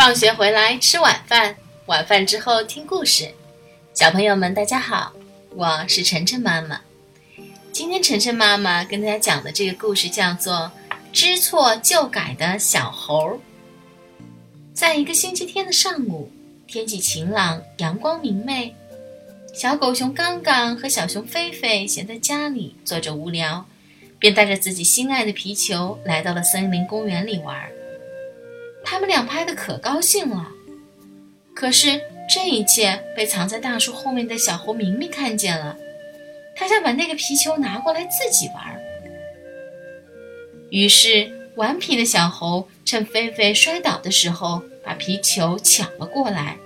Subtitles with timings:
[0.00, 3.30] 放学回来吃晚饭，晚饭之后听故事。
[3.92, 5.12] 小朋友们，大家好，
[5.54, 6.80] 我是晨晨妈妈。
[7.70, 10.72] 今天晨晨妈妈跟大家讲的这个故事叫做
[11.12, 13.32] 《知错就改的小猴》。
[14.72, 16.32] 在一个星期天的上午，
[16.66, 18.74] 天气晴朗，阳光明媚。
[19.52, 23.66] 小狗熊刚刚和小熊菲菲闲在家里坐着无聊，
[24.18, 27.54] 便带着自己心爱的皮球来到了森林公园里玩。
[28.90, 30.48] 他们俩拍的可高兴了，
[31.54, 35.76] 可是这一切被藏在大树后面的小猴明明看见了，
[36.56, 38.82] 他想把那个皮球拿过来自己玩。
[40.70, 46.56] 于是顽皮的小猴趁菲菲摔倒的时候，把皮球抢了过来。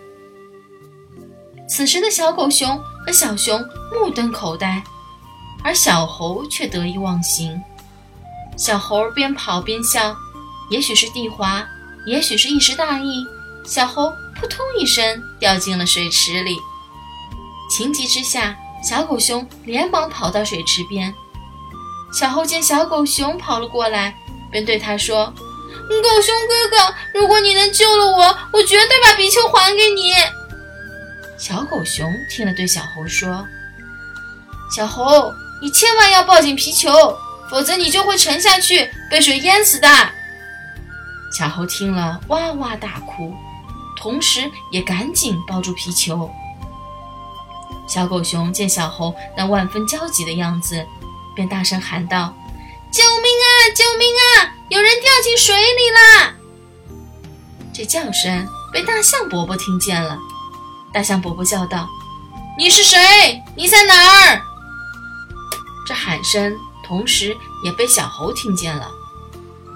[1.69, 4.83] 此时的小狗熊和小熊目瞪口呆，
[5.63, 7.63] 而小猴却得意忘形。
[8.57, 10.17] 小猴边跑边笑，
[10.71, 11.69] 也许是地滑。
[12.07, 13.27] 也许是一时大意，
[13.65, 16.59] 小猴扑通一声掉进了水池里。
[17.71, 21.13] 情急之下，小狗熊连忙跑到水池边。
[22.13, 24.15] 小猴见小狗熊跑了过来，
[24.53, 25.33] 便对他说
[25.89, 30.13] ：“狗熊哥哥，如果你能救了我，我绝对把皮球还给你。”
[31.39, 33.47] 小狗熊听了，对小猴说
[34.77, 36.93] ：“小猴，你千万要抱紧皮球，
[37.51, 39.89] 否则你就会沉下去，被水淹死的。”
[41.37, 43.35] 小猴听了，哇哇大哭，
[43.97, 46.31] 同时也赶紧抱住皮球。
[47.89, 50.87] 小狗熊见小猴那万分焦急的样子，
[51.35, 52.33] 便大声喊道
[52.93, 53.51] ：“救命啊！
[53.75, 54.55] 救命啊！
[54.69, 56.35] 有人掉进水里啦！”
[57.75, 60.17] 这叫声被大象伯伯听见了。
[60.93, 61.89] 大象伯伯叫道
[62.57, 63.43] ：“你是谁？
[63.57, 63.95] 你在哪
[64.31, 64.41] 儿？”
[65.85, 68.89] 这喊声同时也被小猴听见了。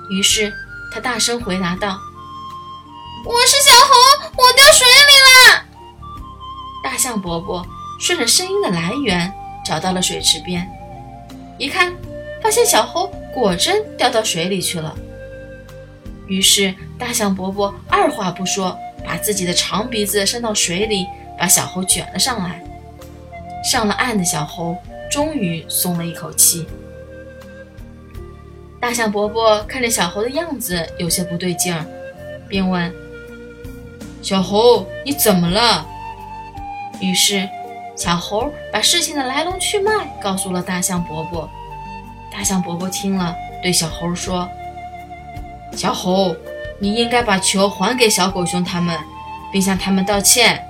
[0.08, 0.54] 于是。
[0.91, 2.00] 他大声回答道
[3.25, 3.94] ：“我是小猴，
[4.36, 5.64] 我掉水里了。”
[6.83, 7.64] 大象伯伯
[8.00, 9.33] 顺着声音的来源
[9.64, 10.66] 找到了水池边，
[11.59, 11.94] 一看，
[12.43, 14.97] 发现小猴果真掉到水里去了。
[16.27, 21.06] 于是，大象伯伯二话不说，把自己的长鼻子伸到水里，
[21.38, 22.65] 把小猴卷了上来。
[23.62, 24.77] 上了岸的小猴
[25.10, 26.66] 终于松了一口气。
[28.81, 31.84] 大象伯伯看着小猴的样子有些不对劲儿，
[32.49, 32.93] 便问
[34.22, 35.84] ：“小猴，你怎么了？”
[37.03, 37.49] 于是，
[37.97, 41.49] 小猴把事情的来龙去脉告诉了大象伯伯。
[42.33, 44.49] 大象伯伯听了，对小猴说
[45.75, 46.37] ：“小猴，
[46.78, 48.97] 你应该把球还给小狗熊他们，
[49.53, 50.65] 并向他们道歉。”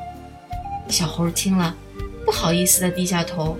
[0.89, 1.75] 小猴听了，
[2.25, 3.59] 不好意思地低下头。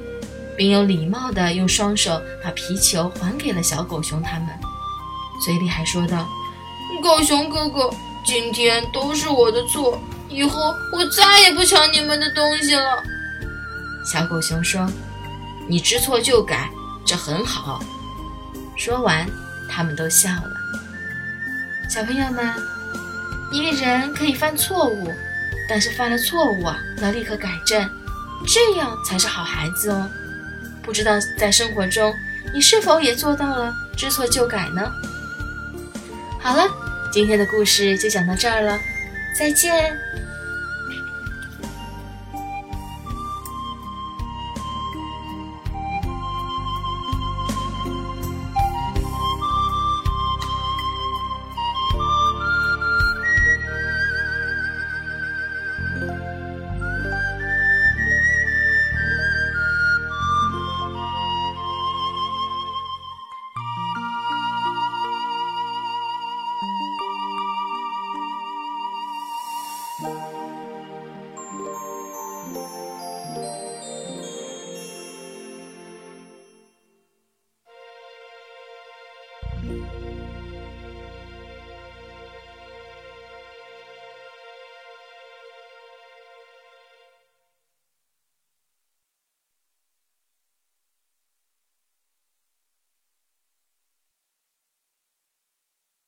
[0.59, 4.49] 并有礼貌地用双手把皮球还给了小狗熊他们，
[5.45, 6.29] 嘴里还说道
[7.01, 7.89] ：“狗熊哥哥，
[8.27, 9.97] 今天都是我的错，
[10.29, 13.01] 以后我再也不抢你们的东西了。”
[14.05, 14.91] 小狗熊说
[15.69, 16.69] ：“你知错就改，
[17.07, 17.81] 这很好。”
[18.77, 19.25] 说完，
[19.71, 20.51] 他们都笑了。
[21.89, 22.53] 小朋友们，
[23.53, 25.15] 一个人可以犯错误，
[25.69, 27.89] 但是犯了错误啊，要立刻改正，
[28.45, 30.11] 这样才是好孩子哦。
[30.89, 32.17] 不知道在生活中，
[32.51, 34.91] 你是否也做到了知错就改呢？
[36.41, 36.67] 好了，
[37.13, 38.81] 今天的故事就讲到这儿了，
[39.39, 39.95] 再见。